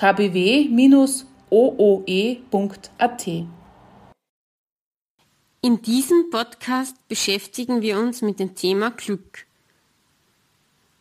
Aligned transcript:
www.kbw-ooe.at. 0.00 1.26
In 5.62 5.82
diesem 5.82 6.30
Podcast 6.30 6.96
beschäftigen 7.06 7.82
wir 7.82 7.98
uns 7.98 8.22
mit 8.22 8.40
dem 8.40 8.54
Thema 8.54 8.90
Glück. 8.90 9.46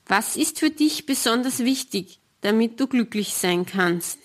Was 0.06 0.36
ist 0.36 0.60
für 0.60 0.70
dich 0.70 1.06
besonders 1.06 1.60
wichtig, 1.60 2.20
damit 2.42 2.78
du 2.80 2.88
glücklich 2.88 3.34
sein 3.34 3.66
kannst? 3.66 4.20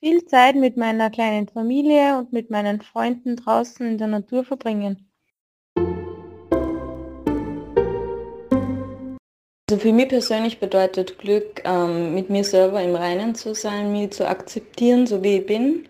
Viel 0.00 0.24
Zeit 0.26 0.54
mit 0.54 0.76
meiner 0.76 1.10
kleinen 1.10 1.48
Familie 1.48 2.18
und 2.18 2.32
mit 2.32 2.50
meinen 2.50 2.82
Freunden 2.82 3.34
draußen 3.36 3.84
in 3.84 3.98
der 3.98 4.06
Natur 4.06 4.44
verbringen. 4.44 5.08
Also 9.74 9.88
für 9.88 9.92
mich 9.92 10.08
persönlich 10.08 10.60
bedeutet 10.60 11.18
Glück, 11.18 11.60
ähm, 11.64 12.14
mit 12.14 12.30
mir 12.30 12.44
selber 12.44 12.80
im 12.80 12.94
Reinen 12.94 13.34
zu 13.34 13.56
sein, 13.56 13.90
mich 13.90 14.12
zu 14.12 14.24
akzeptieren, 14.24 15.08
so 15.08 15.20
wie 15.24 15.38
ich 15.38 15.46
bin. 15.46 15.88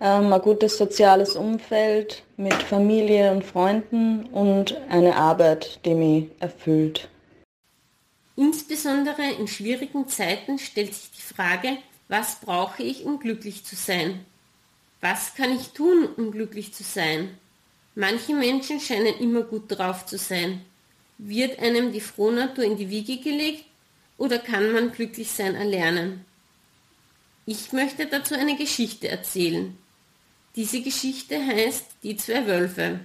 Ähm, 0.00 0.32
ein 0.32 0.40
gutes 0.40 0.78
soziales 0.78 1.36
Umfeld 1.36 2.22
mit 2.38 2.54
Familie 2.54 3.30
und 3.30 3.44
Freunden 3.44 4.24
und 4.32 4.80
eine 4.88 5.14
Arbeit, 5.14 5.84
die 5.84 5.92
mich 5.92 6.30
erfüllt. 6.40 7.10
Insbesondere 8.34 9.30
in 9.38 9.46
schwierigen 9.46 10.08
Zeiten 10.08 10.58
stellt 10.58 10.94
sich 10.94 11.10
die 11.10 11.34
Frage, 11.34 11.76
was 12.08 12.36
brauche 12.36 12.82
ich, 12.82 13.04
um 13.04 13.18
glücklich 13.18 13.62
zu 13.62 13.76
sein? 13.76 14.24
Was 15.02 15.34
kann 15.34 15.54
ich 15.54 15.74
tun, 15.74 16.08
um 16.16 16.30
glücklich 16.30 16.72
zu 16.72 16.82
sein? 16.82 17.36
Manche 17.94 18.32
Menschen 18.32 18.80
scheinen 18.80 19.18
immer 19.20 19.42
gut 19.42 19.64
drauf 19.68 20.06
zu 20.06 20.16
sein. 20.16 20.62
Wird 21.18 21.58
einem 21.58 21.92
die 21.92 22.00
Frohnatur 22.00 22.64
in 22.64 22.76
die 22.76 22.90
Wiege 22.90 23.18
gelegt 23.18 23.64
oder 24.16 24.38
kann 24.38 24.72
man 24.72 24.92
glücklich 24.92 25.30
sein 25.30 25.56
erlernen? 25.56 26.24
Ich 27.44 27.72
möchte 27.72 28.06
dazu 28.06 28.34
eine 28.34 28.56
Geschichte 28.56 29.08
erzählen. 29.08 29.76
Diese 30.54 30.80
Geschichte 30.80 31.44
heißt 31.44 31.86
Die 32.02 32.16
zwei 32.16 32.46
Wölfe. 32.46 33.00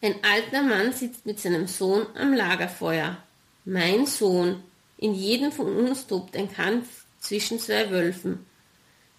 Ein 0.00 0.16
alter 0.22 0.62
Mann 0.62 0.92
sitzt 0.92 1.26
mit 1.26 1.40
seinem 1.40 1.66
Sohn 1.66 2.06
am 2.16 2.32
Lagerfeuer. 2.32 3.16
Mein 3.64 4.06
Sohn, 4.06 4.62
in 4.98 5.14
jedem 5.14 5.52
von 5.52 5.66
uns 5.76 6.06
tobt 6.06 6.36
ein 6.36 6.52
Kampf 6.52 7.04
zwischen 7.20 7.58
zwei 7.58 7.90
Wölfen. 7.90 8.46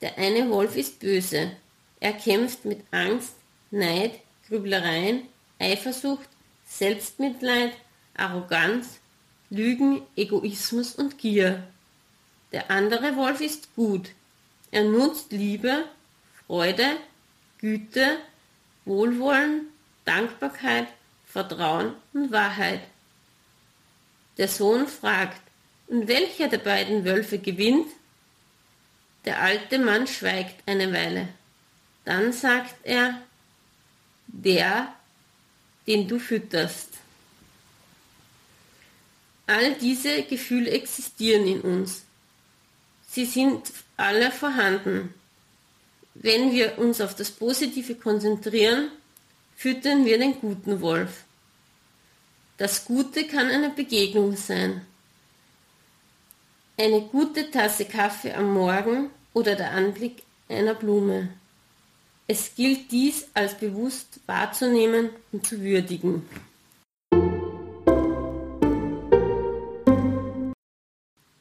Der 0.02 0.18
eine 0.18 0.50
Wolf 0.50 0.76
ist 0.76 1.00
böse. 1.00 1.52
Er 2.00 2.14
kämpft 2.14 2.66
mit 2.66 2.82
Angst, 2.92 3.34
Neid, 3.72 4.12
Grüblereien, 4.48 5.24
Eifersucht, 5.60 6.28
Selbstmitleid, 6.78 7.74
Arroganz, 8.16 9.00
Lügen, 9.52 10.02
Egoismus 10.16 10.96
und 10.96 11.20
Gier. 11.20 11.64
Der 12.52 12.72
andere 12.72 13.16
Wolf 13.16 13.42
ist 13.42 13.76
gut. 13.76 14.10
Er 14.72 14.84
nutzt 14.84 15.32
Liebe, 15.32 15.86
Freude, 16.48 16.98
Güte, 17.60 18.18
Wohlwollen, 18.86 19.68
Dankbarkeit, 20.06 20.88
Vertrauen 21.26 21.94
und 22.14 22.32
Wahrheit. 22.32 22.82
Der 24.40 24.48
Sohn 24.48 24.88
fragt, 24.88 25.42
und 25.88 26.08
welcher 26.08 26.48
der 26.48 26.58
beiden 26.58 27.06
Wölfe 27.06 27.38
gewinnt? 27.38 27.88
Der 29.26 29.40
alte 29.40 29.78
Mann 29.78 30.08
schweigt 30.08 30.68
eine 30.68 30.92
Weile. 30.92 31.30
Dann 32.04 32.34
sagt 32.34 32.76
er, 32.84 33.22
der, 34.28 34.94
den 35.88 36.08
du 36.08 36.20
fütterst. 36.20 36.90
All 39.46 39.76
diese 39.76 40.24
Gefühle 40.24 40.72
existieren 40.72 41.46
in 41.46 41.62
uns. 41.62 42.04
Sie 43.10 43.26
sind 43.26 43.72
alle 43.98 44.32
vorhanden. 44.32 45.14
Wenn 46.16 46.52
wir 46.52 46.78
uns 46.78 47.02
auf 47.02 47.16
das 47.16 47.32
Positive 47.32 47.96
konzentrieren, 47.96 48.90
füttern 49.56 50.06
wir 50.06 50.18
den 50.18 50.40
guten 50.40 50.82
Wolf. 50.82 51.24
Das 52.58 52.86
Gute 52.86 53.28
kann 53.28 53.48
eine 53.48 53.70
Begegnung 53.70 54.36
sein. 54.36 54.86
Eine 56.78 57.02
gute 57.02 57.52
Tasse 57.52 57.86
Kaffee 57.86 58.34
am 58.34 58.54
Morgen 58.54 59.10
oder 59.34 59.56
der 59.56 59.72
Anblick 59.72 60.24
einer 60.50 60.74
Blume. 60.74 61.30
Es 62.26 62.56
gilt 62.56 62.92
dies 62.92 63.28
als 63.34 63.58
bewusst 63.58 64.22
wahrzunehmen 64.28 65.10
und 65.34 65.46
zu 65.46 65.62
würdigen. 65.62 66.26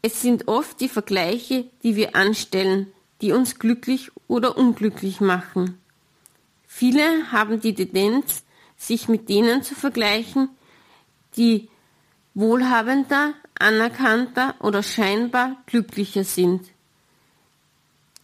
Es 0.04 0.21
sind 0.21 0.48
oft 0.48 0.81
die 0.81 0.88
Vergleiche, 0.88 1.66
die 1.84 1.94
wir 1.94 2.16
anstellen, 2.16 2.92
die 3.21 3.31
uns 3.31 3.60
glücklich 3.60 4.10
oder 4.26 4.59
unglücklich 4.59 5.21
machen. 5.21 5.78
Viele 6.66 7.31
haben 7.31 7.60
die 7.60 7.75
Tendenz, 7.75 8.42
sich 8.76 9.09
mit 9.09 9.28
denen 9.28 9.62
zu 9.62 9.76
vergleichen, 9.76 10.48
die 11.37 11.69
wohlhabender, 12.34 13.34
anerkannter 13.56 14.56
oder 14.59 14.82
scheinbar 14.82 15.62
glücklicher 15.66 16.25
sind. 16.25 16.72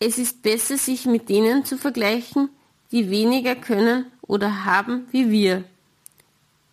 Es 0.01 0.19
ist 0.19 0.43
besser, 0.43 0.79
sich 0.79 1.07
mit 1.07 1.29
denen 1.29 1.65
zu 1.65 1.77
vergleichen, 1.77 2.51
die 2.93 3.11
weniger 3.11 3.57
können 3.57 4.07
oder 4.23 4.65
haben 4.65 5.07
wie 5.11 5.31
wir. 5.31 5.65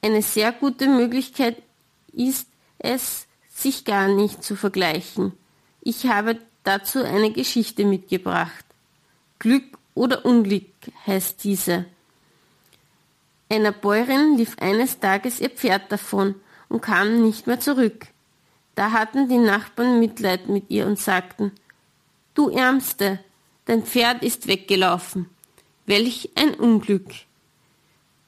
Eine 0.02 0.22
sehr 0.22 0.52
gute 0.52 0.88
Möglichkeit 0.88 1.58
ist 2.14 2.48
es, 2.78 3.26
sich 3.50 3.86
gar 3.86 4.08
nicht 4.08 4.44
zu 4.44 4.56
vergleichen. 4.56 5.34
Ich 5.82 6.08
habe 6.08 6.40
dazu 6.64 7.04
eine 7.04 7.32
Geschichte 7.32 7.86
mitgebracht. 7.86 8.66
Glück 9.40 9.78
oder 9.96 10.26
Unglück 10.26 10.66
heißt 11.08 11.44
diese. 11.44 11.86
Einer 13.50 13.72
Bäuerin 13.72 14.38
lief 14.38 14.58
eines 14.60 15.00
Tages 15.00 15.40
ihr 15.40 15.50
Pferd 15.50 15.92
davon 15.92 16.36
und 16.70 16.82
kam 16.82 17.24
nicht 17.24 17.48
mehr 17.48 17.60
zurück. 17.60 18.08
Da 18.76 18.92
hatten 18.92 19.30
die 19.30 19.38
Nachbarn 19.38 20.00
Mitleid 20.00 20.50
mit 20.50 20.70
ihr 20.70 20.86
und 20.86 21.00
sagten, 21.00 21.52
Du 22.36 22.50
Ärmste, 22.50 23.20
dein 23.64 23.84
Pferd 23.86 24.22
ist 24.22 24.48
weggelaufen. 24.48 25.30
Welch 25.86 26.32
ein 26.36 26.54
Unglück. 26.54 27.10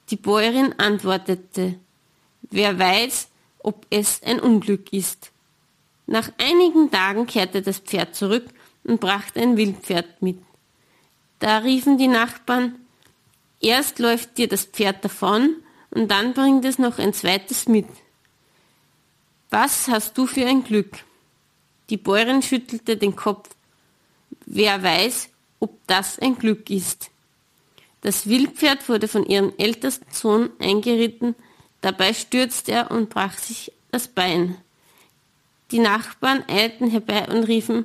Die 0.08 0.16
Bäuerin 0.16 0.74
antwortete, 0.78 1.78
Wer 2.50 2.78
weiß, 2.78 3.28
ob 3.58 3.86
es 3.90 4.22
ein 4.22 4.40
Unglück 4.40 4.94
ist. 4.94 5.30
Nach 6.06 6.30
einigen 6.38 6.90
Tagen 6.90 7.26
kehrte 7.26 7.60
das 7.60 7.80
Pferd 7.80 8.14
zurück 8.14 8.46
und 8.82 8.98
brachte 8.98 9.42
ein 9.42 9.58
Wildpferd 9.58 10.22
mit. 10.22 10.38
Da 11.38 11.58
riefen 11.58 11.98
die 11.98 12.08
Nachbarn, 12.08 12.76
erst 13.60 13.98
läuft 13.98 14.38
dir 14.38 14.48
das 14.48 14.64
Pferd 14.64 15.04
davon 15.04 15.56
und 15.90 16.10
dann 16.10 16.32
bringt 16.32 16.64
es 16.64 16.78
noch 16.78 16.98
ein 16.98 17.12
zweites 17.12 17.68
mit. 17.68 17.88
Was 19.50 19.88
hast 19.88 20.16
du 20.16 20.26
für 20.26 20.46
ein 20.46 20.64
Glück? 20.64 21.04
Die 21.90 21.98
Bäuerin 21.98 22.40
schüttelte 22.40 22.96
den 22.96 23.14
Kopf. 23.14 23.50
Wer 24.50 24.82
weiß, 24.82 25.28
ob 25.60 25.78
das 25.86 26.18
ein 26.18 26.38
Glück 26.38 26.70
ist. 26.70 27.10
Das 28.00 28.26
Wildpferd 28.26 28.88
wurde 28.88 29.06
von 29.06 29.26
ihrem 29.26 29.52
ältesten 29.58 30.10
Sohn 30.10 30.48
eingeritten, 30.58 31.34
dabei 31.82 32.14
stürzte 32.14 32.72
er 32.72 32.90
und 32.90 33.10
brach 33.10 33.36
sich 33.36 33.72
das 33.90 34.08
Bein. 34.08 34.56
Die 35.70 35.80
Nachbarn 35.80 36.44
eilten 36.48 36.88
herbei 36.88 37.28
und 37.28 37.44
riefen, 37.44 37.84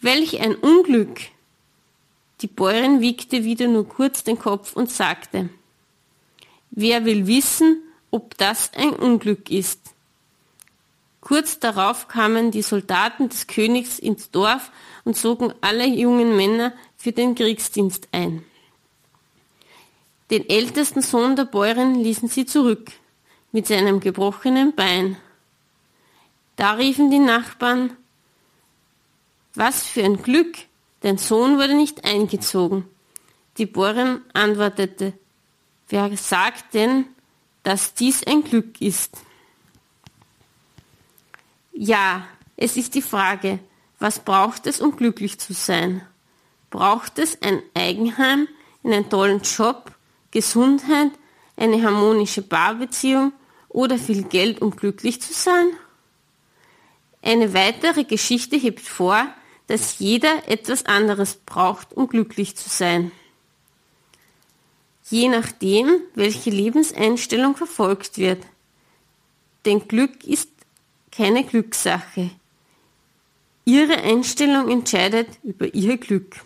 Welch 0.00 0.40
ein 0.40 0.56
Unglück! 0.56 1.20
Die 2.40 2.48
Bäuerin 2.48 3.00
wiegte 3.00 3.44
wieder 3.44 3.68
nur 3.68 3.88
kurz 3.88 4.24
den 4.24 4.40
Kopf 4.40 4.74
und 4.74 4.90
sagte, 4.90 5.50
Wer 6.72 7.04
will 7.04 7.28
wissen, 7.28 7.80
ob 8.10 8.36
das 8.38 8.72
ein 8.74 8.90
Unglück 8.90 9.50
ist? 9.50 9.93
Kurz 11.24 11.58
darauf 11.58 12.06
kamen 12.06 12.50
die 12.50 12.60
Soldaten 12.60 13.30
des 13.30 13.46
Königs 13.46 13.98
ins 13.98 14.30
Dorf 14.30 14.70
und 15.04 15.16
zogen 15.16 15.54
alle 15.62 15.86
jungen 15.86 16.36
Männer 16.36 16.74
für 16.98 17.12
den 17.12 17.34
Kriegsdienst 17.34 18.08
ein. 18.12 18.44
Den 20.30 20.46
ältesten 20.48 21.00
Sohn 21.00 21.34
der 21.34 21.46
Bäuerin 21.46 21.94
ließen 21.94 22.28
sie 22.28 22.44
zurück, 22.44 22.92
mit 23.52 23.66
seinem 23.66 24.00
gebrochenen 24.00 24.74
Bein. 24.74 25.16
Da 26.56 26.72
riefen 26.72 27.10
die 27.10 27.18
Nachbarn, 27.18 27.96
Was 29.54 29.84
für 29.84 30.04
ein 30.04 30.22
Glück, 30.22 30.58
dein 31.00 31.16
Sohn 31.16 31.56
wurde 31.56 31.74
nicht 31.74 32.04
eingezogen. 32.04 32.84
Die 33.56 33.66
Borin 33.66 34.20
antwortete, 34.34 35.14
wer 35.88 36.14
sagt 36.18 36.74
denn, 36.74 37.06
dass 37.62 37.94
dies 37.94 38.26
ein 38.26 38.44
Glück 38.44 38.80
ist? 38.82 39.23
Ja, 41.76 42.24
es 42.56 42.76
ist 42.76 42.94
die 42.94 43.02
Frage, 43.02 43.58
was 43.98 44.20
braucht 44.20 44.68
es, 44.68 44.80
um 44.80 44.94
glücklich 44.94 45.40
zu 45.40 45.52
sein? 45.52 46.06
Braucht 46.70 47.18
es 47.18 47.42
ein 47.42 47.62
Eigenheim, 47.74 48.46
einen 48.84 49.10
tollen 49.10 49.42
Job, 49.42 49.90
Gesundheit, 50.30 51.10
eine 51.56 51.82
harmonische 51.82 52.42
Paarbeziehung 52.42 53.32
oder 53.68 53.98
viel 53.98 54.22
Geld, 54.22 54.62
um 54.62 54.70
glücklich 54.70 55.20
zu 55.20 55.32
sein? 55.32 55.66
Eine 57.22 57.54
weitere 57.54 58.04
Geschichte 58.04 58.54
hebt 58.54 58.80
vor, 58.80 59.26
dass 59.66 59.98
jeder 59.98 60.48
etwas 60.48 60.86
anderes 60.86 61.34
braucht, 61.44 61.92
um 61.92 62.06
glücklich 62.06 62.56
zu 62.56 62.68
sein. 62.68 63.10
Je 65.10 65.28
nachdem, 65.28 65.88
welche 66.14 66.50
Lebenseinstellung 66.50 67.56
verfolgt 67.56 68.16
wird. 68.16 68.44
Denn 69.64 69.88
Glück 69.88 70.22
ist 70.24 70.53
keine 71.16 71.44
Glückssache. 71.44 72.30
Ihre 73.64 73.96
Einstellung 74.02 74.68
entscheidet 74.70 75.28
über 75.42 75.72
Ihr 75.72 75.96
Glück. 75.96 76.40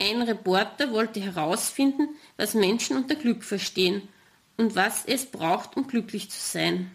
Ein 0.00 0.22
Reporter 0.22 0.92
wollte 0.92 1.20
herausfinden, 1.20 2.08
was 2.36 2.54
Menschen 2.54 2.96
unter 2.96 3.14
Glück 3.14 3.44
verstehen 3.44 4.08
und 4.56 4.74
was 4.74 5.04
es 5.06 5.26
braucht, 5.26 5.76
um 5.76 5.86
glücklich 5.86 6.30
zu 6.30 6.40
sein. 6.40 6.90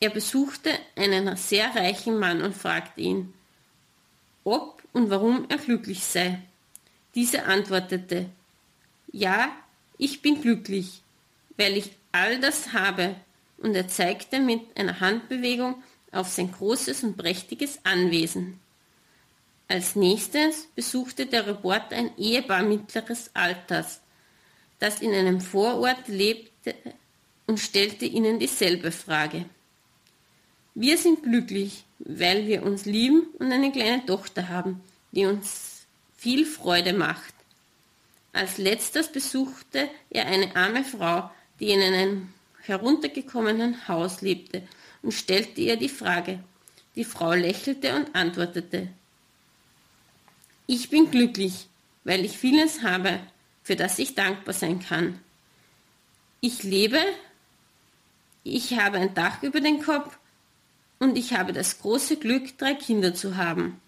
Er 0.00 0.10
besuchte 0.10 0.70
einen 0.96 1.36
sehr 1.36 1.74
reichen 1.74 2.18
Mann 2.18 2.42
und 2.42 2.56
fragte 2.56 3.00
ihn, 3.00 3.32
ob 4.42 4.82
und 4.92 5.10
warum 5.10 5.46
er 5.48 5.58
glücklich 5.58 6.04
sei. 6.04 6.40
Dieser 7.14 7.46
antwortete, 7.46 8.28
ja, 9.12 9.52
ich 10.04 10.20
bin 10.20 10.42
glücklich, 10.42 11.02
weil 11.56 11.78
ich 11.78 11.92
all 12.12 12.38
das 12.38 12.74
habe, 12.74 13.16
und 13.56 13.74
er 13.74 13.88
zeigte 13.88 14.38
mit 14.38 14.60
einer 14.76 15.00
Handbewegung 15.00 15.82
auf 16.12 16.28
sein 16.28 16.52
großes 16.52 17.02
und 17.04 17.16
prächtiges 17.16 17.78
Anwesen. 17.84 18.60
Als 19.66 19.96
nächstes 19.96 20.68
besuchte 20.74 21.24
der 21.24 21.46
Reporter 21.46 21.96
ein 21.96 22.10
Ehepaar 22.18 22.62
mittleres 22.62 23.30
Alters, 23.32 24.02
das 24.78 25.00
in 25.00 25.14
einem 25.14 25.40
Vorort 25.40 26.06
lebte 26.08 26.74
und 27.46 27.58
stellte 27.58 28.04
ihnen 28.04 28.38
dieselbe 28.38 28.92
Frage. 28.92 29.46
Wir 30.74 30.98
sind 30.98 31.22
glücklich, 31.22 31.84
weil 31.98 32.46
wir 32.46 32.62
uns 32.64 32.84
lieben 32.84 33.28
und 33.38 33.50
eine 33.50 33.72
kleine 33.72 34.04
Tochter 34.04 34.50
haben, 34.50 34.82
die 35.12 35.24
uns 35.24 35.86
viel 36.18 36.44
Freude 36.44 36.92
macht. 36.92 37.33
Als 38.34 38.58
letztes 38.58 39.12
besuchte 39.12 39.88
er 40.10 40.26
eine 40.26 40.56
arme 40.56 40.84
Frau, 40.84 41.30
die 41.60 41.70
in 41.70 41.80
einem 41.80 42.34
heruntergekommenen 42.62 43.86
Haus 43.86 44.22
lebte, 44.22 44.66
und 45.02 45.12
stellte 45.12 45.60
ihr 45.60 45.76
die 45.76 45.88
Frage. 45.88 46.42
Die 46.96 47.04
Frau 47.04 47.32
lächelte 47.32 47.94
und 47.94 48.14
antwortete, 48.14 48.88
ich 50.66 50.90
bin 50.90 51.10
glücklich, 51.10 51.68
weil 52.02 52.24
ich 52.24 52.36
vieles 52.36 52.82
habe, 52.82 53.20
für 53.62 53.76
das 53.76 54.00
ich 54.00 54.16
dankbar 54.16 54.54
sein 54.54 54.80
kann. 54.80 55.20
Ich 56.40 56.64
lebe, 56.64 57.00
ich 58.42 58.76
habe 58.78 58.98
ein 58.98 59.14
Dach 59.14 59.44
über 59.44 59.60
den 59.60 59.80
Kopf 59.80 60.18
und 60.98 61.16
ich 61.16 61.34
habe 61.34 61.52
das 61.52 61.78
große 61.78 62.16
Glück, 62.16 62.58
drei 62.58 62.74
Kinder 62.74 63.14
zu 63.14 63.36
haben. 63.36 63.80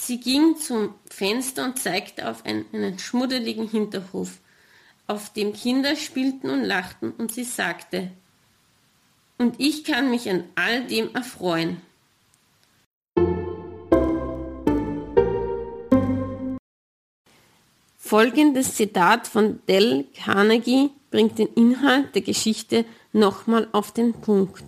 Sie 0.00 0.20
ging 0.20 0.56
zum 0.56 0.94
Fenster 1.10 1.64
und 1.64 1.78
zeigte 1.78 2.30
auf 2.30 2.46
einen, 2.46 2.64
einen 2.72 2.98
schmuddeligen 2.98 3.68
Hinterhof, 3.68 4.38
auf 5.06 5.32
dem 5.32 5.52
Kinder 5.52 5.96
spielten 5.96 6.48
und 6.48 6.62
lachten, 6.64 7.10
und 7.12 7.32
sie 7.32 7.44
sagte, 7.44 8.10
und 9.38 9.56
ich 9.58 9.84
kann 9.84 10.10
mich 10.10 10.30
an 10.30 10.44
all 10.54 10.86
dem 10.86 11.14
erfreuen. 11.14 11.82
Folgendes 17.98 18.74
Zitat 18.74 19.26
von 19.26 19.60
Dell 19.66 20.06
Carnegie 20.14 20.90
bringt 21.10 21.38
den 21.38 21.48
Inhalt 21.48 22.14
der 22.14 22.22
Geschichte 22.22 22.84
nochmal 23.12 23.68
auf 23.72 23.92
den 23.92 24.14
Punkt. 24.14 24.64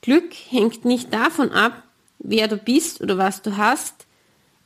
Glück 0.00 0.32
hängt 0.48 0.84
nicht 0.84 1.12
davon 1.12 1.50
ab, 1.52 1.82
wer 2.18 2.48
du 2.48 2.56
bist 2.56 3.00
oder 3.00 3.18
was 3.18 3.42
du 3.42 3.56
hast, 3.56 4.06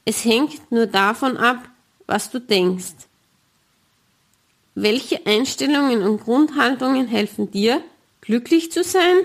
es 0.05 0.25
hängt 0.25 0.71
nur 0.71 0.87
davon 0.87 1.37
ab, 1.37 1.69
was 2.07 2.31
du 2.31 2.41
denkst. 2.41 2.95
Welche 4.75 5.27
Einstellungen 5.27 6.03
und 6.03 6.21
Grundhaltungen 6.23 7.07
helfen 7.07 7.51
dir, 7.51 7.83
glücklich 8.21 8.73
zu 8.73 8.83
sein? 8.83 9.23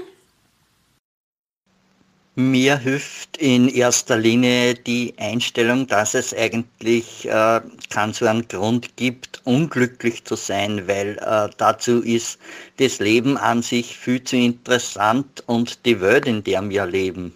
Mir 2.39 2.77
hilft 2.77 3.37
in 3.37 3.67
erster 3.67 4.15
Linie 4.15 4.75
die 4.75 5.15
Einstellung, 5.17 5.87
dass 5.87 6.13
es 6.13 6.35
eigentlich 6.35 7.25
äh, 7.25 7.61
keinen 7.89 8.13
so 8.13 8.27
einen 8.27 8.47
Grund 8.47 8.95
gibt, 8.95 9.41
unglücklich 9.43 10.23
zu 10.23 10.35
sein, 10.35 10.87
weil 10.87 11.17
äh, 11.17 11.49
dazu 11.57 12.03
ist 12.03 12.37
das 12.77 12.99
Leben 12.99 13.37
an 13.37 13.63
sich 13.63 13.97
viel 13.97 14.23
zu 14.23 14.35
interessant 14.35 15.43
und 15.47 15.83
die 15.87 15.99
Welt, 15.99 16.27
in 16.27 16.43
der 16.43 16.69
wir 16.69 16.85
leben. 16.85 17.33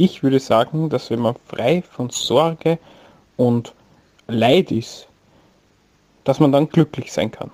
Ich 0.00 0.22
würde 0.22 0.38
sagen, 0.38 0.88
dass 0.88 1.10
wenn 1.10 1.18
man 1.18 1.34
frei 1.48 1.82
von 1.82 2.08
Sorge 2.10 2.78
und 3.36 3.74
Leid 4.28 4.70
ist, 4.70 5.08
dass 6.22 6.38
man 6.38 6.52
dann 6.52 6.68
glücklich 6.68 7.12
sein 7.12 7.32
kann. 7.32 7.50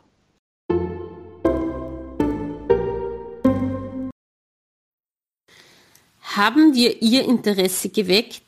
haben 6.37 6.75
wir 6.75 7.01
Ihr 7.01 7.25
Interesse 7.25 7.89
geweckt? 7.89 8.43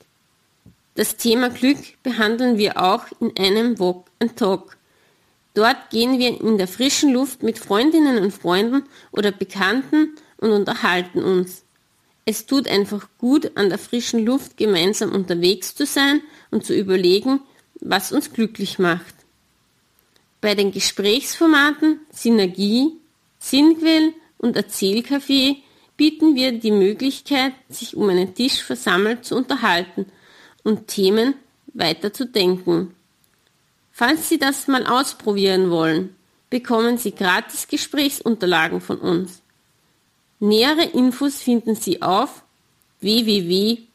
Das 0.95 1.17
Thema 1.17 1.51
Glück 1.51 1.79
behandeln 2.03 2.59
wir 2.59 2.83
auch 2.83 3.05
in 3.21 3.33
einem 3.39 3.79
Walk 3.79 4.07
and 4.19 4.37
Talk. 4.37 4.77
Dort 5.55 5.91
gehen 5.91 6.19
wir 6.19 6.41
in 6.41 6.59
der 6.59 6.69
frischen 6.69 7.13
Luft 7.13 7.43
mit 7.43 7.59
Freundinnen 7.59 8.19
und 8.19 8.33
Freunden 8.33 8.83
oder 9.13 9.31
Bekannten 9.31 10.17
und 10.39 10.51
unterhalten 10.51 11.23
uns. 11.23 11.66
Es 12.29 12.45
tut 12.45 12.67
einfach 12.67 13.09
gut, 13.19 13.53
an 13.55 13.69
der 13.69 13.79
frischen 13.79 14.27
Luft 14.27 14.57
gemeinsam 14.57 15.13
unterwegs 15.13 15.77
zu 15.77 15.87
sein 15.87 16.21
und 16.51 16.67
zu 16.67 16.75
überlegen, 16.75 17.41
was 17.81 18.11
uns 18.11 18.33
glücklich 18.33 18.81
macht. 18.81 19.15
Bei 20.41 20.57
den 20.57 20.73
Gesprächsformaten 20.73 22.01
Synergie, 22.11 22.97
Sinnquell 23.39 24.13
und 24.39 24.57
Erzählcafé 24.57 25.59
bieten 25.97 26.35
wir 26.35 26.51
die 26.51 26.73
Möglichkeit, 26.73 27.53
sich 27.69 27.97
um 27.97 28.09
einen 28.09 28.35
Tisch 28.35 28.61
versammelt 28.61 29.25
zu 29.25 29.37
unterhalten 29.37 30.07
und 30.65 30.89
Themen 30.89 31.35
weiter 31.75 32.13
zu 32.13 32.27
denken. 32.27 32.95
Falls 33.93 34.29
Sie 34.29 34.39
das 34.39 34.67
mal 34.67 34.85
ausprobieren 34.85 35.71
wollen, 35.71 36.17
bekommen 36.51 36.99
Sie 36.99 37.13
gratis 37.13 37.69
Gesprächsunterlagen 37.69 38.81
von 38.81 38.99
uns. 38.99 39.43
Nähere 40.39 40.85
Infos 40.85 41.41
finden 41.41 41.75
Sie 41.75 42.03
auf 42.03 42.43
www.kbw-ooe.at. 43.01 43.87